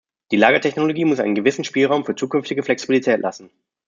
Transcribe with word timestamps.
Die 0.31 0.35
Lagertechnologie 0.35 1.05
muss 1.05 1.19
einen 1.19 1.35
gewissen 1.35 1.63
Spielraum 1.63 2.05
für 2.05 2.15
zukünftige 2.15 2.63
Flexibilität 2.63 3.19
lassen. 3.21 3.51